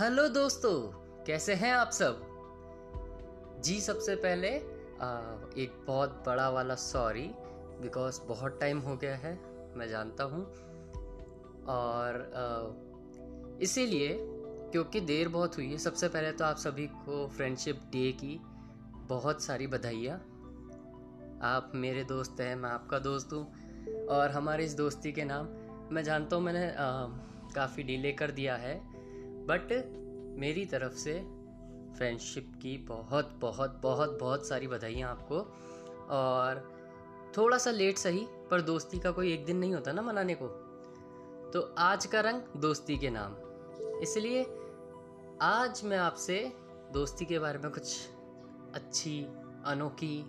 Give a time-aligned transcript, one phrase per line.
[0.00, 0.74] Hello दोस्तों
[1.24, 2.20] कैसे हैं आप सब?
[3.64, 5.08] जी सबसे पहले आ,
[5.56, 7.26] एक बहुत बड़ा वाला सॉरी
[7.82, 9.32] बिकॉज़ बहुत टाइम हो गया है
[9.76, 10.42] मैं जानता हूँ।
[11.66, 14.16] और इसीलिए
[14.72, 18.40] क्योंकि देर बहुत हुई है सबसे पहले तो आप सभी को फ्रेंडशिप डे की
[19.08, 20.16] बहुत सारी बधाइयाँ।
[21.42, 25.48] आप मेरे दोस्त हैं मैं आपका दोस्त हूँ और हमारी इस दोस्ती के नाम
[25.94, 26.72] मैं जानता हूँ मैंने
[27.54, 28.89] काफ़ी डिले कर दिया है।
[29.50, 29.72] बट
[30.38, 31.14] मेरी तरफ़ से
[31.96, 35.38] फ्रेंडशिप की बहुत बहुत बहुत बहुत सारी बधाइयाँ आपको।
[36.10, 36.80] और
[37.36, 40.46] थोड़ा सा लेट सही, पर दोस्ती का कोई एक दिन नहीं होता ना मनाने को।
[41.50, 43.34] तो आज का रंग दोस्ती के नाम।
[44.02, 44.46] इसलिए
[45.42, 46.52] आज मैं आपसे
[46.92, 48.08] दोस्ती के बारे में कुछ
[48.74, 49.26] अच्छी,
[49.64, 50.22] अनोखी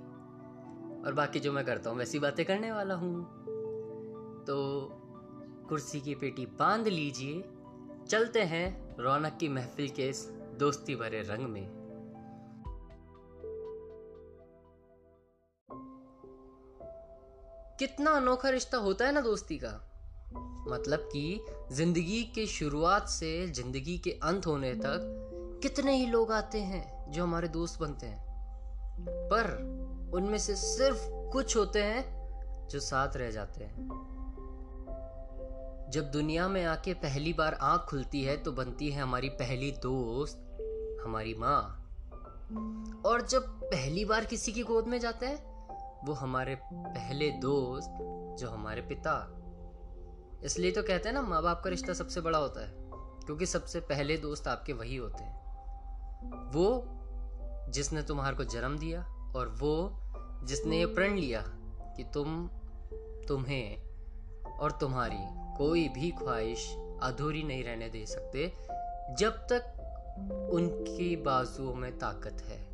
[1.06, 3.24] और बाकी जो मैं करता हूँ, वैसी बातें करने वाला हूँ।
[4.48, 4.90] तो
[5.70, 7.44] कुर्सी की पेटी बाँध लीजिए,
[8.08, 10.26] चलते हैं रौनक की महफिल के इस
[10.60, 11.68] दोस्ती भरे रंग में।
[17.80, 19.88] कितना अनोखा रिश्ता होता है ना दोस्ती का।
[20.68, 26.60] मतलब कि ज़िंदगी के शुरुआत से ज़िंदगी के अंत होने तक कितने ही लोग आते
[26.60, 28.26] हैं जो हमारे दोस्त बनते हैं।
[29.10, 29.52] पर
[30.14, 33.90] उनमें से सिर्फ़ कुछ होते हैं जो साथ रह जाते हैं।
[35.90, 40.58] जब दुनिया में आके पहली बार आँख खुलती है तो बनती है हमारी पहली दोस्त,
[41.06, 41.78] हमारी माँ।
[43.06, 45.52] और जब पहली बार किसी की गोद में जाते हैं,
[46.06, 47.90] वो हमारे पहले दोस्त,
[48.42, 49.38] जो हमारे पिता।
[50.44, 52.74] इसलिए तो कहते हैं ना माँ बाप का रिश्ता सबसे बड़ा होता है,
[53.26, 55.42] क्योंकि सबसे पहले दोस्त आपके वही होते हैं।
[56.52, 56.84] वो
[57.70, 59.02] जिसने तुम्हारे को जन्म दिया,
[59.36, 60.02] और वो
[60.44, 61.44] जिसने ये प्रण लिया
[61.98, 62.48] कि तुम,
[63.28, 63.91] तुम्हें
[64.62, 65.18] और तुम्हारी
[65.58, 68.54] कोई भी ख्वाहिश अधूरी नहीं रहने दे सकते,
[69.20, 69.78] जब तक
[70.54, 72.72] उनकी बाजुओं में ताकत है।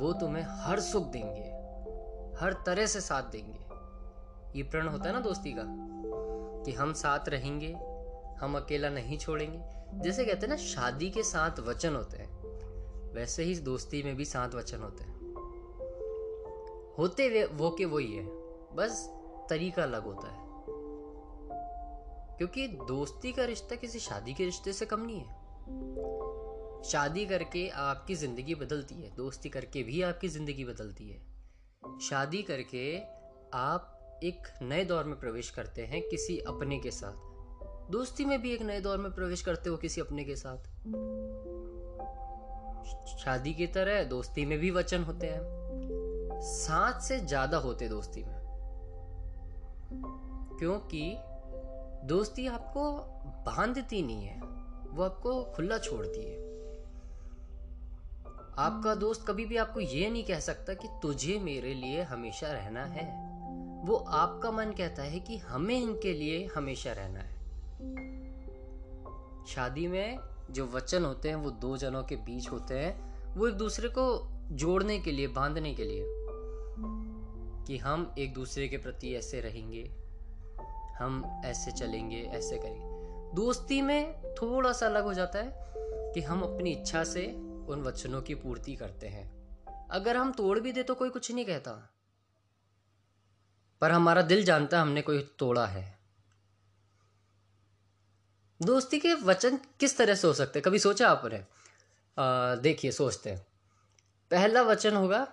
[0.00, 1.48] वो तुम्हें हर सुख देंगे,
[2.40, 3.58] हर तरह से साथ देंगे।
[4.58, 5.64] ये प्रण होता है ना दोस्ती का,
[6.64, 7.72] कि हम साथ रहेंगे,
[8.40, 9.60] हम अकेला नहीं छोड़ेंगे।
[9.94, 12.40] जैसे कहते हैं ना, शादी के साथ वचन होते हैं,
[13.14, 15.34] वैसे ही दोस्ती में भी साथ वचन होते हैं।
[16.98, 18.24] होते वे, वो के वही है,
[18.76, 19.19] बस
[19.50, 20.48] तरीका अलग होता है।
[22.38, 25.38] क्योंकि दोस्ती का रिश्ता किसी शादी के रिश्ते से कम नहीं है।
[26.82, 32.98] शादी करके आपकी ज़िंदगी बदलती है, दोस्ती करके भी आपकी ज़िंदगी बदलती है। शादी करके
[33.54, 37.28] आप एक नए दौर में प्रवेश करते हैं किसी अपने के साथ।
[37.90, 40.58] दोस्ती में भी एक नए दौर में प्रवेश करते हो किसी अपने के साथ।
[43.18, 48.39] शादी की तरह दोस्ती में भी वचन होते हैं। सात से ज़्यादा होते दोस्ती में।
[49.92, 51.16] क्योंकि
[52.06, 52.92] दोस्ती आपको
[53.26, 54.40] बांधती नहीं है,
[54.90, 56.50] वो आपको खुला छोड़ती है।
[58.58, 62.84] आपका दोस्त कभी भी आपको ये नहीं कह सकता कि तुझे मेरे लिए हमेशा रहना
[62.84, 63.30] है।
[63.86, 67.40] वो आपका मन कहता है कि हमें इनके लिए हमेशा रहना है।
[69.46, 70.18] शादी में
[70.50, 74.28] जो वचन होते हैं, वो दो जनों के बीच होते हैं, वो एक दूसरे को
[74.50, 76.04] जोड़ने के लिए, बांधने के लिए।
[77.70, 79.82] कि हम एक दूसरे के प्रति ऐसे रहेंगे,
[80.98, 85.52] हम ऐसे चलेंगे, ऐसे करेंगे। दोस्ती में थोड़ा सा अलग हो जाता है
[86.14, 87.26] कि हम अपनी इच्छा से
[87.68, 89.30] उन वचनों की पूर्ति करते हैं।
[89.90, 91.94] अगर हम तोड़ भी दे तो कोई कुछ नहीं कहता।
[93.80, 95.98] पर हमारा दिल जानता हमने कोई तोड़ा है।
[98.62, 100.62] दोस्ती के वचन किस तरह से हो सकते हैं?
[100.62, 101.44] कभी सोचा आपने
[102.62, 103.46] देखिए, सोचते हैं।
[104.30, 105.26] पहला वचन होगा,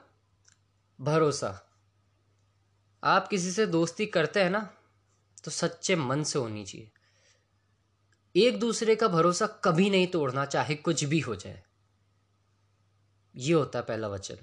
[1.01, 1.63] भरोसा।
[3.03, 4.73] आप किसी से दोस्ती करते हैं ना
[5.45, 6.91] तो सच्चे मन से होनी चाहिए।
[8.35, 11.63] एक दूसरे का भरोसा कभी नहीं तोड़ना, चाहे कुछ भी हो जाए।
[13.35, 14.37] ये होता है पहला वचन।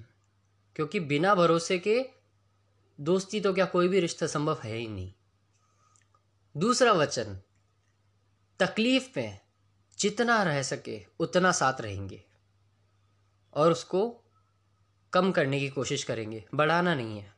[0.75, 2.09] क्योंकि बिना भरोसे के
[2.99, 5.13] दोस्ती तो क्या कोई भी रिश्ता संभव है ही नहीं।
[6.57, 7.41] दूसरा वचन,
[8.59, 9.39] तकलीफ़ में
[9.99, 12.23] जितना रह सके, उतना साथ रहेंगे।
[13.53, 14.23] और उसको
[15.13, 17.34] कम करने की कोशिश करेंगे। बढ़ाना नहीं है।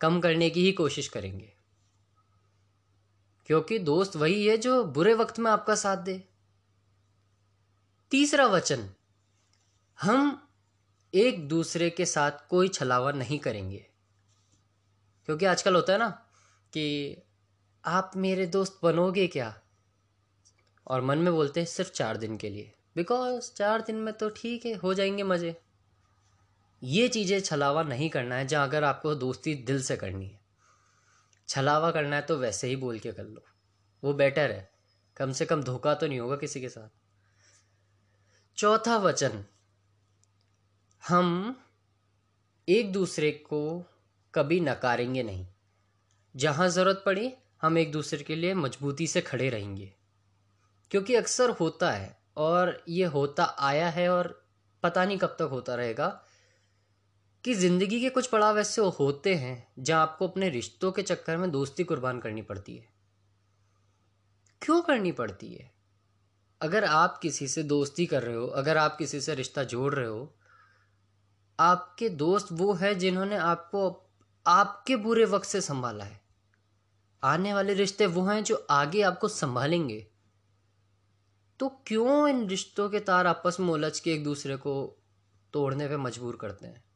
[0.00, 1.52] कम करने की ही कोशिश करेंगे।
[3.46, 6.28] क्योंकि दोस्त वही है जो बुरे वक्त में आपका साथ दे।
[8.10, 8.90] तीसरा वचन,
[10.00, 10.48] हम
[11.14, 13.86] एक दूसरे के साथ कोई छलावा नहीं करेंगे।
[15.26, 16.08] क्योंकि आजकल होता है ना
[16.72, 17.16] कि
[17.84, 19.60] आप मेरे दोस्त बनोगे क्या?
[20.86, 24.30] और मन में बोलते हैं, सिर्फ़ चार दिन के लिए। बिकॉज़ चार दिन में तो
[24.30, 25.62] ठीक है, हो जाएँगे मज़े।
[26.82, 30.40] ये चीज़ें छलावा नहीं करना है, जहाँ अगर आपको दोस्ती दिल से करनी है।
[31.48, 33.44] छलावा करना है तो वैसे ही बोल के कर लो।
[34.04, 34.70] वो बेटर है।
[35.16, 36.88] कम से कम धोखा तो नहीं होगा किसी के साथ।
[38.58, 39.44] चौथा वचन।
[41.08, 41.56] हम
[42.68, 43.84] एक दूसरे को
[44.34, 45.46] कभी नकारेंगे नहीं।
[46.36, 47.32] जहाँ ज़रूरत पड़ी,
[47.62, 49.92] हम एक दूसरे के लिए मजबूती से खड़े रहेंगे।
[50.90, 54.48] क्योंकि अक्सर होता है, और ये होता आया है, और
[54.82, 56.24] पता नहीं कब तक होता रहेगा
[57.44, 61.50] कि ज़िंदगी के कुछ पड़ाव ऐसे होते हैं, जहाँ आपको अपने रिश्तों के चक्कर में
[61.50, 62.88] दोस्ती कुर्बान करनी पड़ती है।
[64.62, 65.74] क्यों करनी पड़ती है?
[66.60, 70.06] अगर आप किसी से दोस्ती कर रहे हो, अगर आप किसी से रिश्ता जोड़ रहे
[70.06, 70.36] हो,
[71.60, 74.10] आपके दोस्त वो है जिन्होंने आपको
[74.46, 76.20] आपके बुरे वक्त से संभाला है।
[77.24, 80.06] आने वाले रिश्ते वो हैं जो आगे आपको संभालेंगे।
[81.58, 84.96] तो क्यों इन रिश्तों के तार आपस में उलझ के एक दूसरे को
[85.52, 86.89] तोड़ने पे मजबूर करते हैं?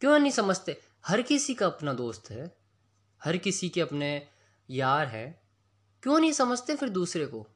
[0.00, 0.80] क्यों नहीं समझते?
[1.06, 2.56] हर किसी का अपना दोस्त है,
[3.24, 4.28] हर किसी के अपने
[4.70, 5.42] यार है।
[6.02, 7.46] क्यों नहीं समझते फिर दूसरे को?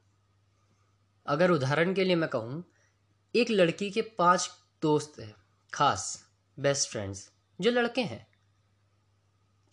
[1.26, 2.64] अगर उदाहरण के लिए मैं कहूँ,
[3.34, 4.50] एक लड़की के पाँच
[4.82, 5.34] दोस्त हैं,
[5.74, 6.28] खास
[6.58, 8.26] बेस्ट फ्रेंड्स जो लड़के हैं।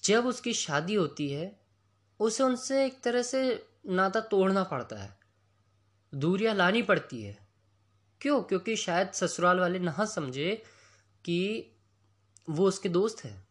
[0.04, 1.60] जब उसकी शादी होती है,
[2.20, 5.18] उसे उनसे एक तरह से नाता तोड़ना पड़ता है,
[6.16, 7.48] दूरियाँ लानी पड़ती है।
[8.22, 8.42] क्यों?
[8.44, 10.64] क्योंकि शायद ससुराल वाले ना समझे
[11.26, 11.72] कि
[12.50, 13.48] वो उसके दोस्त है।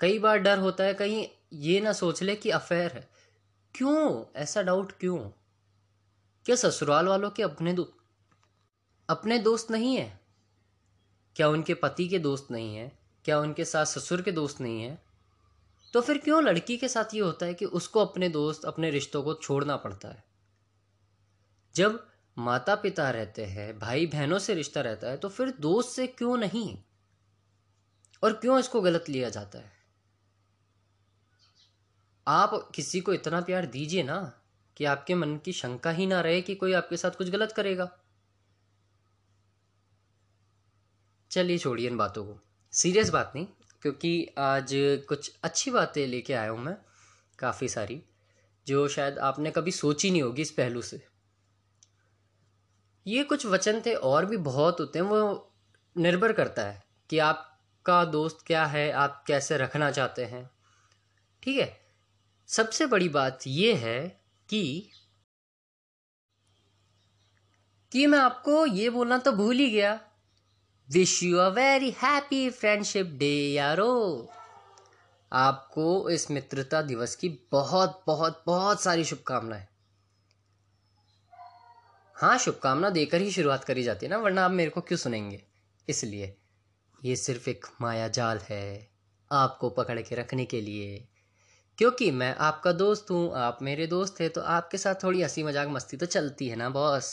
[0.00, 3.10] कई बार डर होता है, कहीं ये ना सोच ले कि अफेयर है।
[3.74, 4.24] क्यों?
[4.36, 5.18] ऐसा डाउट क्यों?
[6.44, 7.98] क्या ससुराल वालों के अपने दो,
[9.08, 10.20] अपने दोस्त नहीं है?
[11.36, 12.98] क्या उनके पति के दोस्त नहीं है?
[13.24, 15.02] क्या उनके सास ससुर के दोस्त नहीं है?
[15.92, 19.22] तो फिर क्यों लड़की के साथ ये होता है कि उसको अपने दोस्त, अपने रिश्तों
[19.22, 20.24] को छोड़ना पड़ता है?
[21.74, 26.06] जब माता पिता रहते हैं भाई बहनों से रिश्ता रहता है तो फिर दोस्त से
[26.06, 26.78] क्यों नहीं?
[28.22, 29.72] और क्यों इसको गलत लिया जाता है?
[32.28, 34.32] आप किसी को इतना प्यार दीजिए ना
[34.76, 37.98] कि आपके मन की शंका ही ना रहे कि कोई आपके साथ कुछ गलत करेगा।
[41.30, 42.40] चलिए छोड़िए इन बातों को।
[42.72, 43.46] सीरियस बात नहीं,
[43.82, 44.70] क्योंकि आज
[45.08, 46.76] कुछ अच्छी बातें लेके आया हूँ मैं,
[47.38, 48.02] काफ़ी सारी,
[48.66, 51.11] जो शायद आपने कभी सोची नहीं होगी इस पहलू से।
[53.06, 55.52] ये कुछ वचन थे, और भी बहुत होते हैं, वो
[55.96, 60.50] निर्भर करता है कि आपका दोस्त क्या है, आप कैसे रखना चाहते हैं।
[61.42, 61.80] ठीक है?
[62.48, 64.90] सबसे बड़ी बात ये है कि
[67.92, 70.00] कि मैं आपको ये बोलना तो भूल ही गया।
[70.92, 74.28] Wish you a very happy friendship day यारो।
[75.32, 79.66] आपको इस मित्रता दिवस की बहुत बहुत बहुत सारी शुभकामनाएँ।
[82.22, 85.42] हाँ शुभकामना देकर ही शुरुआत करी जाती है ना, वरना आप मेरे को क्यों सुनेंगे?
[85.88, 86.34] इसलिए,
[86.98, 88.88] ये सिर्फ़ एक माया जाल है
[89.30, 91.08] आपको पकड़ के रखने के लिए।
[91.78, 95.68] क्योंकि मैं आपका दोस्त हूँ, आप मेरे दोस्त थे तो आपके साथ थोड़ी हँसी मज़ाक
[95.68, 97.12] मस्ती तो चलती है ना, बॉस।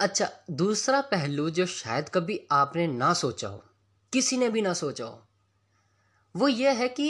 [0.00, 3.62] अच्छा दूसरा पहलू जो शायद कभी आपने ना सोचा हो,
[4.12, 5.22] किसी ने भी ना सोचा हो,
[6.34, 7.08] वो ये है कि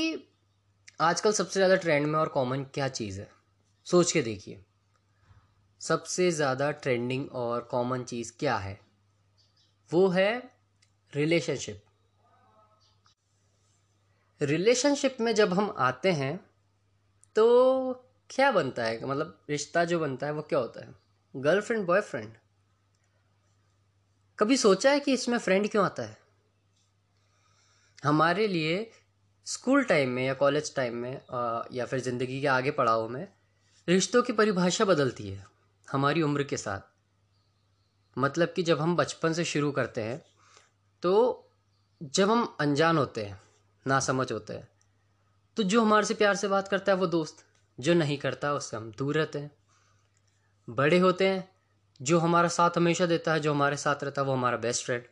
[1.00, 3.28] आजकल सबसे ज़्यादा ट्रेंड में और कॉमन क्या चीज़ है?
[3.86, 4.64] सोच के देखिए।
[5.84, 8.78] सबसे ज़्यादा ट्रेंडिंग और कॉमन चीज़ क्या है?
[9.90, 10.42] वो है
[11.12, 11.82] रिलेशनशिप
[14.40, 16.36] रिलेशनशिप में जब हम आते हैं
[17.36, 17.44] तो
[18.30, 19.04] क्या बनता है?
[19.06, 20.94] मतलब रिश्ता जो बनता है, वो क्या होता है?
[21.34, 22.32] गर्लफ्रेंड बॉयफ्रेंड
[24.38, 26.16] कभी सोचा है कि इसमें फ्रेंड क्यों आता है?
[28.04, 28.90] हमारे लिए
[29.46, 31.20] स्कूल टाइम में या कॉलेज टाइम में
[31.72, 33.26] या फिर ज़िंदगी के आगे पड़ाव में,
[33.88, 35.53] रिश्तों की परिभाषा बदलती है।
[35.88, 36.80] हमारी उम्र के साथ।
[38.16, 40.22] मतलब कि जब हम बचपन से शुरू करते हैं
[41.02, 41.12] तो
[42.00, 43.40] जब हम अनजान होते हैं
[43.86, 44.68] ना समझ होते हैं
[45.56, 47.44] तो जो हमारे से प्यार से बात करता है वो दोस्त,
[47.78, 49.50] जो नहीं करता उससे हम दूर रहते हैं।
[50.68, 51.48] बड़े होते हैं,
[52.00, 55.04] जो हमारा साथ हमेशा देता है, जो हमारे साथ रहता है वो हमारा बेस्ट फ्रेंड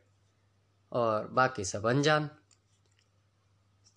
[0.93, 2.29] और बाकी सब अनजान।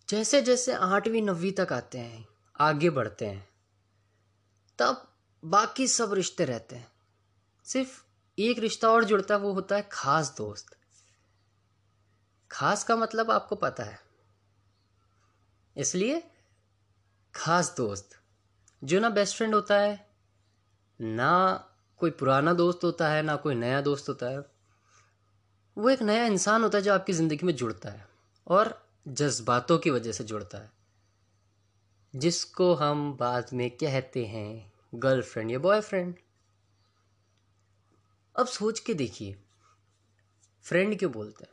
[0.09, 2.25] जैसे जैसे आठवीं, नवीं तक आते हैं,
[2.59, 3.47] आगे बढ़ते हैं,
[4.79, 5.07] तब
[5.45, 6.87] बाकी सब रिश्ते रहते हैं।
[7.65, 8.03] सिर्फ़
[8.37, 10.77] एक रिश्ता और जुड़ता है वो होता है खास दोस्त।
[12.51, 13.99] खास का मतलब आपको पता है।
[15.75, 16.23] इसलिए
[17.33, 18.09] खास दोस्त,
[18.83, 20.09] जो ना बेस्ट फ्रेंड होता है,
[20.99, 21.53] ना
[21.97, 24.45] कोई पुराना दोस्त होता है, ना कोई नया दोस्त होता है,
[25.77, 28.07] वो एक नया इंसान होता है जो आपकी ज़िंदगी में जुड़ता है
[28.47, 30.71] और जज्बातों की वजह से जुड़ता है,
[32.15, 36.15] जिसको हम बाद में कहते हैं गर्लफ्रेंड या बॉयफ्रेंड।
[38.35, 39.35] अब सोच के देखिए,
[40.63, 41.51] फ्रेंड क्यों बोलते हैं?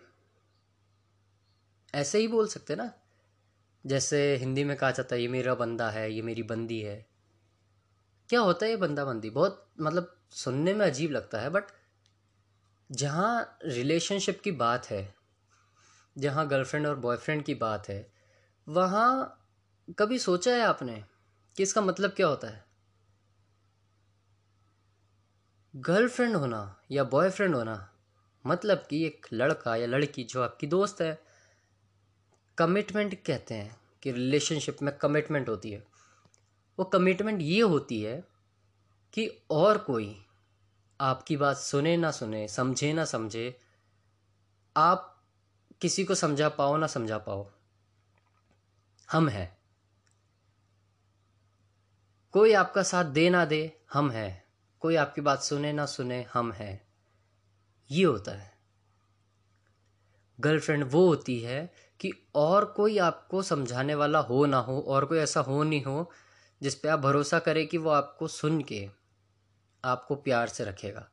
[1.95, 2.93] ऐसे ही बोल सकते ना?
[3.87, 7.07] जैसे हिंदी में कहा जाता है, ये मेरा बंदा है, ये मेरी बंदी है।
[8.29, 11.65] क्या होता है ये बंदा बंदी बहुत मतलब सुनने में अजीब लगता है बट
[12.93, 15.15] जहाँ रिलेशनशिप की बात है,
[16.19, 18.13] जहाँ गर्लफ्रेंड और बॉयफ्रेंड की बात है,
[18.69, 19.39] वहाँ
[19.99, 21.05] कभी सोचा है आपने
[21.57, 22.72] कि इसका मतलब क्या होता है?
[25.77, 27.93] गर्लफ्रेंड होना या बॉयफ्रेंड होना
[28.47, 31.23] मतलब कि एक लड़का या लड़की जो आपकी दोस्त है
[32.59, 35.85] कमिटमेंट कहते हैं कि रिलेशनशिप में कमिटमेंट होती है।
[36.79, 38.25] वो कमिटमेंट ये होती है
[39.13, 40.27] कि और कोई
[41.01, 43.59] आपकी बात सुने ना सुने, समझे ना समझे,
[44.77, 45.23] आप
[45.81, 47.51] किसी को समझा पाओ ना समझा पाओ।
[49.13, 49.59] हम हैं।
[52.33, 54.42] कोई आपका साथ दे ना दे, हम हैं।
[54.83, 56.87] कोई आपकी बात सुने ना सुने, हम हैं।
[57.91, 58.59] ये होता है।
[60.41, 65.19] गर्लफ्रेंड वो होती है कि और कोई आपको समझाने वाला हो ना हो, और कोई
[65.19, 66.11] ऐसा हो नहीं हो,
[66.63, 68.89] जिस पे आप भरोसा करें कि वो आपको सुन के,
[69.85, 71.11] आपको प्यार से रखेगा।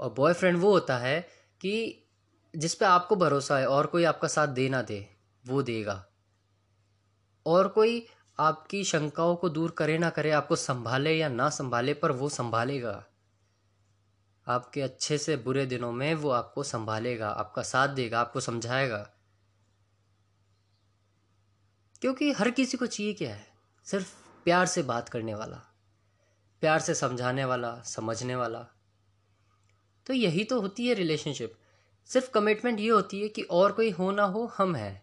[0.00, 1.20] और बॉयफ्रेंड वो होता है
[1.60, 2.04] कि
[2.56, 5.16] जिस पे आपको भरोसा है, और कोई आपका साथ दे ना दे,
[5.46, 6.06] वो देगा।
[7.46, 8.06] और कोई
[8.40, 13.04] आपकी शंकाओं को दूर करे ना करे, आपको संभाले या ना संभाले, पर वो संभालेगा।
[14.46, 19.10] आपके अच्छे से बुरे दिनों में वो आपको संभालेगा, आपका साथ देगा, आपको समझाएगा।
[22.00, 23.46] क्योंकि हर किसी को चाहिए क्या है?
[23.84, 25.56] सिर्फ़ प्यार से बात करने वाला,
[26.60, 28.66] प्यार से समझाने वाला, समझने वाला।
[30.06, 31.54] तो यही तो होती है रिलेशनशिप
[32.06, 35.02] सिर्फ़ कमिटमेंट ये होती है कि और कोई हो ना हो, हम हैं।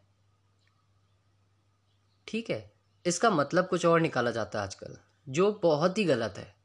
[2.27, 2.76] ठीक है?
[3.07, 4.97] इसका मतलब कुछ और निकाला जाता है आजकल,
[5.29, 6.55] जो बहुत ही गलत है।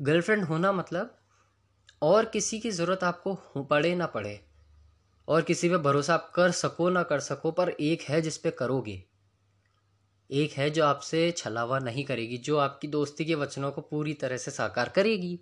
[0.00, 1.18] गर्लफ्रेंड होना मतलब
[2.02, 4.40] और किसी की ज़रूरत आपको पड़े ना पड़े,
[5.28, 8.50] और किसी पे भरोसा आप कर सको ना कर सको, पर एक है जिस पे
[8.50, 9.02] करोगे।
[10.30, 14.36] एक है जो आपसे छलावा नहीं करेगी, जो आपकी दोस्ती के वचनों को पूरी तरह
[14.36, 15.40] से साकार करेगी।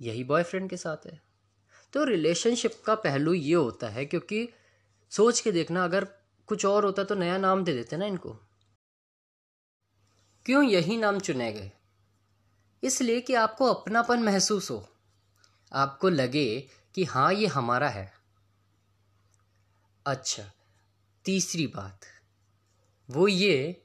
[0.00, 1.20] यही बॉयफ्रेंड के साथ है।
[1.92, 4.48] तो रिलेशनशिप का पहलू ये होता है, क्योंकि
[5.10, 6.04] सोच के देखना, अगर
[6.46, 8.38] कुछ और होता तो नया नाम दे देते ना इनको।
[10.46, 11.72] क्यों यही नाम चुने गए?
[12.82, 14.88] इसलिए कि आपको अपनापन महसूस हो।
[15.72, 18.12] आपको लगे कि हाँ ये हमारा है।
[20.06, 20.52] अच्छा
[21.24, 22.00] तीसरी बात।
[23.10, 23.82] वो ये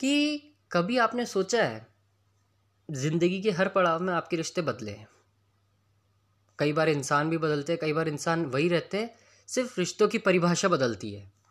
[0.00, 0.36] कि
[0.72, 1.86] कभी आपने सोचा है,
[2.90, 5.08] ज़िंदगी के हर पड़ाव में आपके रिश्ते बदले हैं।
[6.58, 9.14] कई बार इंसान भी बदलते हैं, कई बार इंसान वही रहते हैं,
[9.46, 11.41] सिर्फ़ रिश्तों की परिभाषा बदलती है।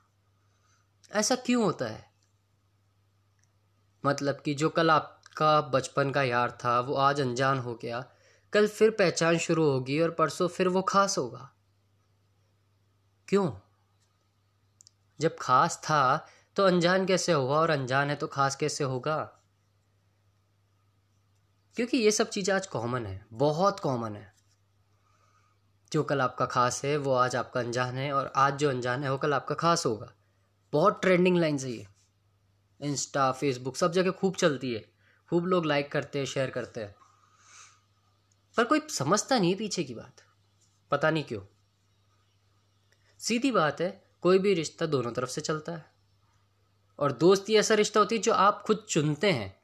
[1.15, 2.11] ऐसा क्यों होता है?
[4.05, 8.05] मतलब कि जो कल आपका बचपन का यार था, वो आज अनजान हो गया।
[8.53, 11.51] कल फिर पहचान शुरू होगी और परसों फिर वो खास होगा।
[13.27, 13.51] क्यों?
[15.19, 19.17] जब खास था तो अनजान कैसे होगा और अनजान है तो खास कैसे होगा?
[21.75, 24.33] क्योंकि ये सब चीज़ें आज कॉमन है, बहुत कॉमन है।
[25.91, 29.11] जो कल आपका खास है, वो आज आपका अनजान है और आज जो अनजान है,
[29.11, 30.13] वो कल आपका खास होगा।
[30.73, 31.87] बहुत ट्रेंडिंग लाइन से ये।
[32.81, 34.91] इंस्टा फेसबुक सब जगह खूब चलती है।
[35.29, 36.95] खूब लोग लाइक करते हैं शेयर करते हैं।
[38.57, 40.23] पर कोई समझता नहीं पीछे की बात।
[40.91, 41.41] पता नहीं क्यों।
[43.19, 45.85] सीधी बात है, कोई भी रिश्ता दोनों तरफ़ से चलता है।
[46.99, 49.61] और दोस्ती ऐसा रिश्ता होती है जो आप खुद चुनते हैं।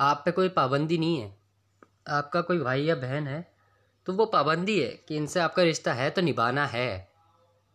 [0.00, 1.38] आप पे कोई पाबंदी नहीं है।
[2.08, 3.54] आपका कोई भाई या बहन है
[4.06, 7.07] तो वो पाबंदी है कि इनसे आपका रिश्ता है तो निभाना है।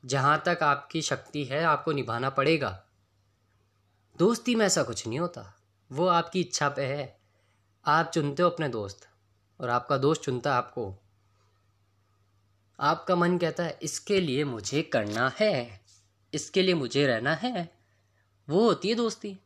[0.05, 2.83] जहाँ तक आपकी शक्ति है, आपको निभाना पड़ेगा।
[4.17, 5.59] दोस्ती में ऐसा कुछ नहीं होता।
[5.91, 7.19] वो आपकी इच्छा पे है।
[7.85, 9.09] आप चुनते हो अपने दोस्त,
[9.59, 10.95] और आपका दोस्त चुनता है आपको।
[12.79, 15.81] आपका मन कहता है, इसके लिए मुझे करना है।
[16.33, 17.71] इसके लिए मुझे रहना है।
[18.49, 19.39] वो होती है दोस्ती।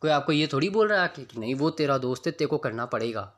[0.00, 2.58] कोई आपको ये थोड़ी बोल रहा है कि नहीं, वो तेरा दोस्त है, तेरे को
[2.58, 3.34] करना पड़ेगा।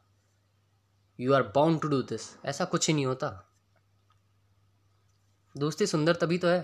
[1.20, 3.51] You are bound to do this ऐसा कुछ ही नहीं होता।
[5.56, 6.60] दोस्ती सुंदर तभी तो है।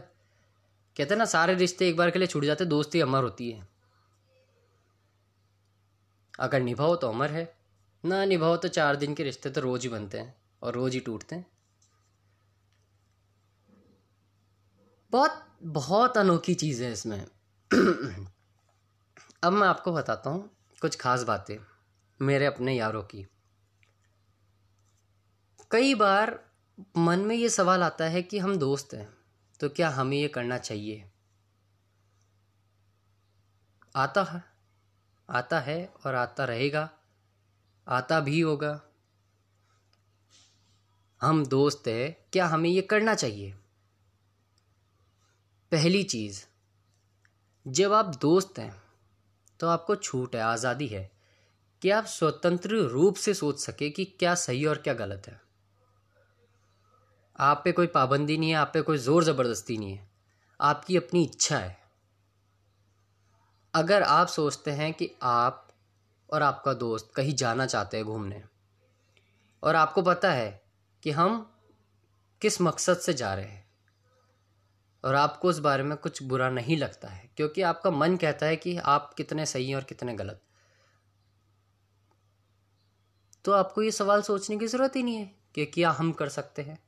[0.96, 3.68] कहते हैं ना, सारे रिश्ते एक बार के लिए छूट जाते, दोस्ती अमर होती है।
[6.38, 7.56] अगर निभाओ तो अमर है,
[8.04, 11.00] ना निभाओ तो चार दिन के रिश्ते तो रोज ही बनते हैं और रोज ही
[11.00, 11.46] टूटते हैं।
[15.10, 17.26] बहुत बहुत अनोखी चीज़ है इसमें।
[19.42, 21.56] अब मैं आपको बताता हूँ कुछ खास बातें
[22.22, 23.26] मेरे अपने यारों की।
[25.70, 26.47] कई बार
[26.78, 29.08] मन में ये सवाल आता है कि हम दोस्त हैं
[29.60, 31.04] तो क्या हमें ये करना चाहिए?
[33.96, 34.42] आता है
[35.28, 36.90] आता है और आता रहेगा,
[37.86, 38.80] आता भी होगा।
[41.20, 43.52] हम दोस्त हैं, क्या हमें ये करना चाहिए?
[45.72, 46.44] पहली चीज़,
[47.66, 48.72] जब आप दोस्त हैं
[49.60, 51.10] तो आपको छूट है, आज़ादी है।
[51.82, 55.47] कि आप स्वतंत्र रूप से सोच सके कि क्या सही और क्या गलत है?
[57.38, 60.06] आप पे कोई पाबंदी नहीं है, आप पे कोई ज़ोर ज़बरदस्ती नहीं है।
[60.60, 61.76] आपकी अपनी इच्छा है।
[63.74, 65.66] अगर आप सोचते हैं कि आप
[66.30, 68.42] और आपका दोस्त कहीं जाना चाहते हैं घूमने,
[69.62, 70.50] और आपको पता है
[71.02, 71.38] कि हम
[72.42, 73.64] किस मकसद से जा रहे हैं,
[75.04, 78.56] और आपको उस बारे में कुछ बुरा नहीं लगता है, क्योंकि आपका मन कहता है
[78.56, 80.40] कि आप कितने सही हैं और कितने गलत
[83.44, 86.62] तो आपको ये सवाल सोचने की ज़रूरत ही नहीं है कि क्या हम कर सकते
[86.62, 86.78] हैं।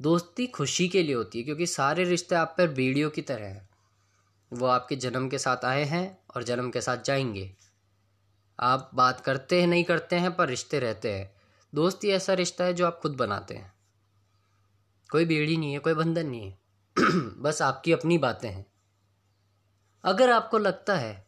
[0.00, 3.70] दोस्ती खुशी के लिए होती है, क्योंकि सारे रिश्ते आप पर वीडियो की तरह हैं।
[4.52, 7.56] वो आपके जन्म के साथ आए हैं और जन्म के साथ जाएँगे।
[8.60, 11.34] आप बात करते हैं, नहीं करते हैं, पर रिश्ते रहते हैं।
[11.74, 13.72] दोस्ती ऐसा रिश्ता है जो आप खुद बनाते हैं।
[15.10, 16.58] कोई बेड़ी नहीं है, कोई बंधन नहीं है।
[17.42, 18.66] बस आपकी अपनी बातें हैं।
[20.04, 21.26] अगर आपको लगता है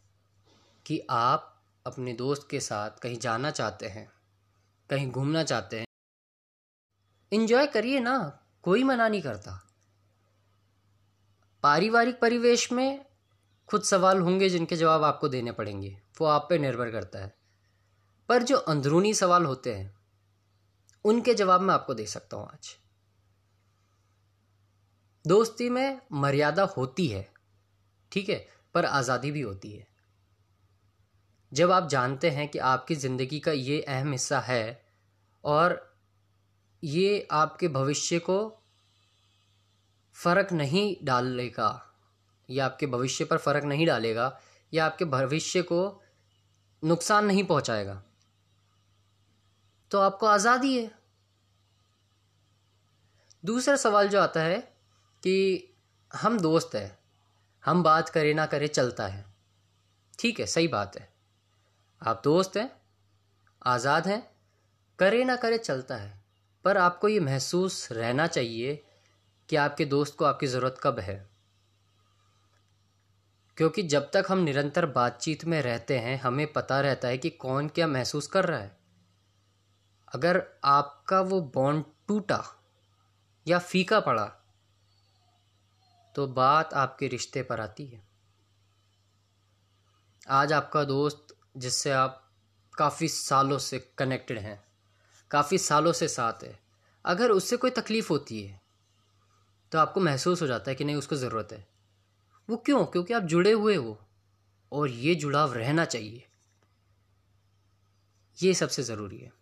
[0.86, 4.12] कि आप अपने दोस्त के साथ कहीं जाना चाहते हैं,
[4.90, 5.86] कहीं घूमना चाहते हैं
[7.32, 9.68] इन्जॉय करिए ना। कोई मना नहीं करता।
[11.62, 13.04] पारिवारिक परिवेश में
[13.68, 17.34] खुद सवाल होंगे जिनके जवाब आपको देने पड़ेंगे। वो आप पे निर्भर करता है।
[18.28, 19.96] पर जो अंदरूनी सवाल होते हैं,
[21.04, 22.76] उनके जवाब मैं आपको दे सकता हूँ आज।
[25.26, 27.32] दोस्ती में मर्यादा होती है,
[28.12, 29.86] ठीक है, पर आज़ादी भी होती है।
[31.52, 34.86] जब आप जानते हैं कि आपकी ज़िंदगी का ये अहम हिस्सा है
[35.44, 35.85] और
[36.82, 38.62] ये आपके भविष्य को
[40.16, 41.82] फ़र्क नहीं डालेगा,
[42.50, 44.40] या आपके भविष्य पर फ़र्क नहीं डालेगा,
[44.72, 46.02] या आपके भविष्य को
[46.82, 48.02] नुकसान नहीं पहुंचाएगा।
[49.90, 50.90] तो आपको आज़ादी है।
[53.44, 54.58] दूसरा सवाल जो आता है
[55.22, 55.74] कि
[56.14, 56.98] हम दोस्त हैं,
[57.64, 59.24] हम बात करें ना करें चलता है।
[60.18, 61.08] ठीक है, सही बात है।
[62.02, 62.70] आप दोस्त हैं,
[63.66, 64.30] आज़ाद हैं,
[64.98, 66.25] करे ना करे चलता है।
[66.66, 68.84] पर आपको ये महसूस रहना चाहिए
[69.48, 71.30] कि आपके दोस्त को आपकी ज़रूरत कब है।
[73.56, 77.68] क्योंकि जब तक हम निरंतर बातचीत में रहते हैं, हमें पता रहता है कि कौन
[77.68, 78.76] क्या महसूस कर रहा है।
[80.14, 82.44] अगर आपका वो बॉन्ड टूटा
[83.48, 84.26] या फीका पड़ा
[86.14, 88.08] तो बात आपके रिश्ते पर आती है।
[90.28, 92.30] आज आपका दोस्त, जिससे आप
[92.78, 94.65] काफ़ी सालों से कनेक्टेड हैं
[95.30, 96.58] काफ़ी सालों से साथ है।
[97.04, 98.60] अगर उससे कोई तकलीफ़ होती है
[99.72, 101.66] तो आपको महसूस हो जाता है कि नहीं, उसको ज़रूरत है।
[102.48, 102.84] वो क्यों?
[102.84, 103.98] क्योंकि आप जुड़े हुए हो,
[104.72, 106.26] और ये जुड़ाव रहना चाहिए।
[108.38, 109.32] ये सबसे ज़रूरी है।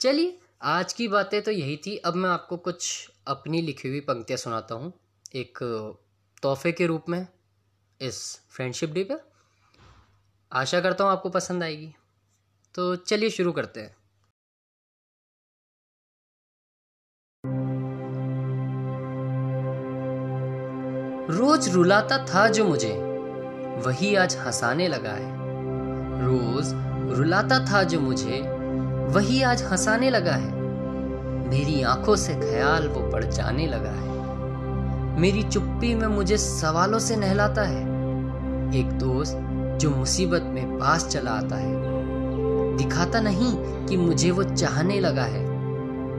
[0.00, 4.38] चलिए, आज की बातें तो यही थी। अब मैं आपको कुछ अपनी लिखी हुई पंक्तियाँ
[4.38, 4.92] सुनाता हूँ।
[5.34, 5.58] एक
[6.42, 7.26] तोहफे के रूप में,
[8.00, 9.28] इस फ्रेंडशिप डे पर
[10.52, 11.94] आशा करता हूँ आपको पसंद आएगी।
[12.74, 13.96] तो चलिए शुरू करते हैं।
[21.30, 22.92] रोज रुलाता था जो मुझे,
[23.86, 25.32] वही आज हंसाने लगा है।
[26.22, 26.64] रोज
[27.18, 28.40] रुलाता था जो मुझे,
[29.08, 30.52] वही आज हंसाने लगा है।
[31.48, 34.08] मेरी आँखों से ख्याल वो पड़ जाने लगा है।
[35.20, 37.82] मेरी चुप्पी में मुझे सवालों से नहलाता है।
[38.78, 39.34] एक दोस्त
[39.80, 41.93] जो मुसीबत में पास चला आता है।
[42.76, 43.56] दिखाता नहीं
[43.86, 45.44] कि मुझे वो चाहने लगा है।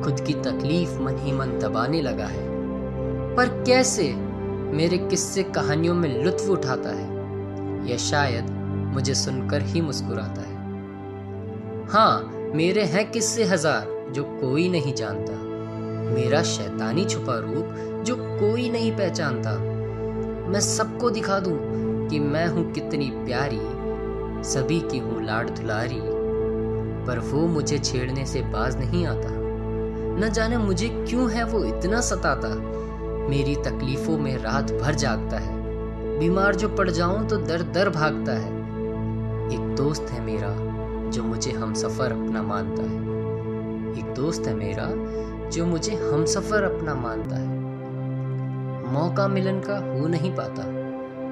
[0.01, 2.45] खुद की तकलीफ़ मन ही मन दबाने लगा है।
[3.35, 4.13] पर कैसे
[4.73, 7.15] मेरे किस्से कहानियों में लुत्फ उठाता है?
[7.91, 8.49] या शायद
[8.93, 10.55] मुझे सुनकर ही मुस्कुराता है।
[11.89, 15.33] हाँ मेरे हैं किस्से हज़ार जो कोई नहीं जानता।
[16.15, 19.51] मेरा शैतानी छुपा रूप जो कोई नहीं पहचानता।
[20.49, 21.57] मैं सबको दिखा दूँ
[22.07, 23.59] कि मैं हूँ कितनी प्यारी,
[24.43, 26.14] सभी की हूँ लाड दुलारी।
[27.07, 29.29] पर वो मुझे छेड़ने से बाज नहीं आता।
[30.19, 32.49] न जाने मुझे क्यों है वो इतना सताता।
[33.29, 35.55] मेरी तकलीफों में रात भर जागता है।
[36.19, 38.65] बीमार जो पड़ जाऊँ तो दर दर भागता है।
[39.53, 40.49] एक दोस्त है मेरा,
[41.09, 43.05] जो मुझे हम सफ़र अपना मानता है।
[43.99, 44.89] एक दोस्त है मेरा,
[45.49, 47.55] जो मुझे हम सफ़र अपना मानता है।
[48.93, 50.85] मौका मिलन का हो नहीं पाता।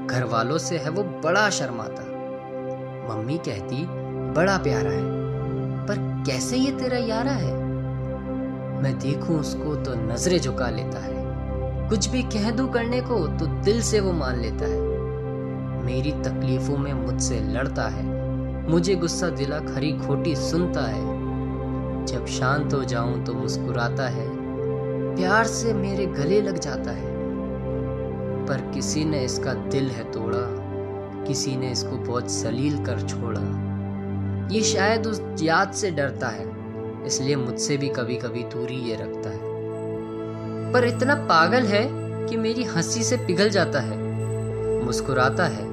[0.08, 2.04] घर वालों से है वो बड़ा शर्माता।
[3.10, 3.86] मम्मी कहती,
[4.34, 5.23] बड़ा प्यारा है।
[6.26, 7.54] कैसे ये तेरा यारा है?
[8.82, 11.14] मैं देखूँ उसको तो नज़रें झुका लेता है।
[11.90, 14.82] कुछ भी कह दूँ करने को तो दिल से वो मान लेता है।
[15.86, 18.06] मेरी तकलीफों में मुझसे लड़ता है।
[18.70, 24.28] मुझे गुस्सा दिला, खरी खोटी सुनता है। जब शांत हो जाऊँ तो मुस्कुराता है।
[25.16, 27.12] प्यार से मेरे गले लग जाता है।
[28.46, 30.48] पर किसी ने इसका दिल है तोड़ा,
[31.24, 33.73] किसी ने इसको बहुत सलील कर छोड़ा।
[34.52, 36.46] ये शायद उस याद से डरता है,
[37.06, 39.40] इसलिए मुझसे भी कभी कभी दूरी ये रखता है।
[40.74, 41.84] पर इतना पागल है
[42.28, 43.98] कि मेरी हँसी से पिघल जाता है,
[44.86, 45.66] मुस्कुराता है,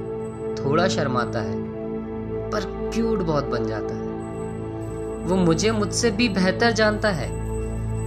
[0.55, 1.55] थोड़ा शर्माता है,
[2.51, 4.09] पर क्यूट बहुत बन जाता है।
[5.21, 7.29] वो मुझे मुझसे भी बेहतर जानता है।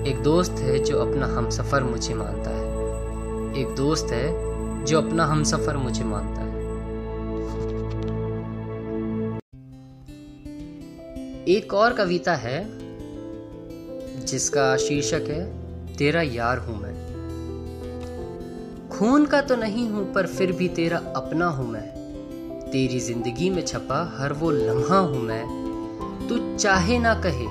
[0.07, 2.65] एक दोस्त है जो अपना हम सफ़र मुझे मानता है।
[3.63, 6.34] एक दोस्त है जो अपना हम सफ़र मुझे मानता है।
[11.49, 12.71] एक और कविता है,
[14.27, 15.45] जिसका शीर्षक है,
[15.97, 16.95] तेरा यार हूँ मैं।
[18.89, 21.87] खून का तो नहीं हूँ, पर फिर भी तेरा अपना हूँ मैं।
[22.71, 25.45] तेरी ज़िंदगी में छपा हर वो लम्हा हूँ मैं।
[26.29, 27.47] तू चाहे ना कहे,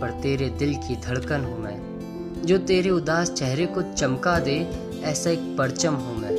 [0.00, 4.56] पर तेरे दिल की धड़कन हूँ मैं। जो तेरे उदास चेहरे को चमका दे,
[5.04, 6.36] ऐसा एक परचम हूँ मैं।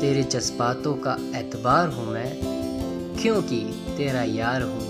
[0.00, 2.30] तेरे जज्बातों का एतबार हूँ मैं,
[3.22, 3.60] क्योंकि
[3.96, 4.85] तेरा यार हूँ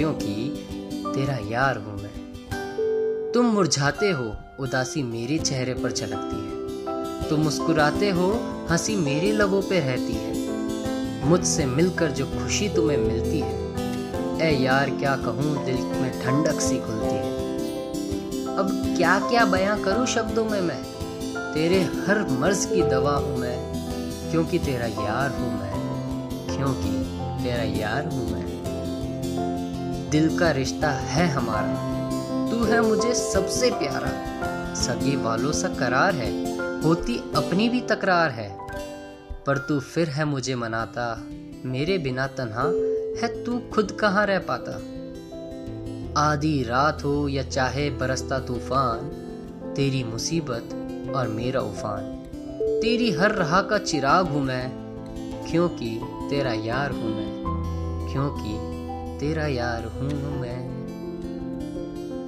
[0.00, 0.64] क्योंकि
[1.06, 4.24] तेरा यार हूँ मैं। तुम मुरझाते हो,
[4.60, 8.28] उदासी मेरे चेहरे पर झलकती है। तुम मुस्कुराते हो,
[8.70, 14.90] हँसी मेरे लबों पे रहती है। मुझसे मिलकर जो खुशी तुम्हें मिलती है ए यार
[14.90, 20.60] क्या कहूँ, दिल में ठंडक सी खुलती है। अब क्या क्या बयां करूँ शब्दों में
[20.60, 20.82] मैं?
[21.54, 23.58] तेरे हर मर्ज की दवा हूँ मैं,
[24.30, 25.72] क्योंकि तेरा यार हूँ मैं,
[26.46, 26.98] क्योंकि
[27.44, 28.49] तेरा यार हूँ मैं।
[30.10, 34.08] दिल का रिश्ता है हमारा। तू है मुझे सबसे प्यारा।
[34.74, 36.30] सगे वालों सा करार है,
[36.82, 38.48] होती अपनी भी तकरार है।
[39.46, 41.24] पर तू फिर है मुझे मनाता,
[41.64, 42.64] मेरे बिना तन्हा
[43.20, 44.72] है तू खुद कहाँ रह पाता।
[46.20, 48.98] आधी रात हो या चाहे बरसता तूफ़ान,
[49.76, 52.02] तेरी मुसीबत और मेरा उफान।
[52.82, 54.70] तेरी हर राह का चिराग हूँ मैं,
[55.50, 57.30] क्योंकि तेरा यार हूँ मैं,
[58.12, 58.69] क्योंकि
[59.20, 60.58] तेरा यार हूँ मैं।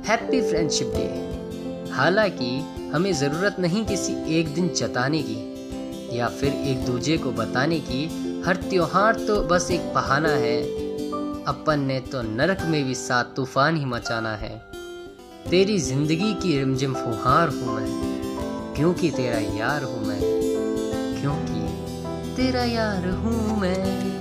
[0.06, 2.60] हैप्पी फ्रेंडशिप डे हालाँकि
[2.94, 8.04] हमें ज़रूरत नहीं किसी एक दिन जताने की, या फिर एक दूजे को बताने की।
[8.46, 10.62] हर त्योहार तो बस एक बहाना है।
[11.44, 14.58] अपन ने तो नरक में भी साथ तूफ़ान ही मचाना है।
[15.50, 20.20] तेरी ज़िंदगी की रिमझिम फुहार हूँ मैं। क्योंकि तेरा यार हूँ मैं।
[21.20, 24.11] क्योंकि तेरा यार हूँ मैं।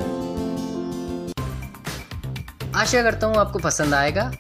[2.82, 4.32] आशा करता हूँ आपको पसंद आएगा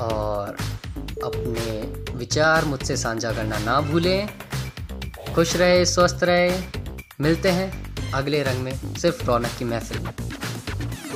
[0.00, 0.56] और
[1.24, 1.80] अपने
[2.14, 4.28] विचार मुझसे साझा करना ना भूलें।
[5.34, 6.60] खुश रहे, स्वस्थ रहे।
[7.20, 10.12] मिलते हैं अगले रंग में सिर्फ़ रौनक की महफिल में।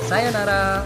[0.09, 0.85] साया नारा।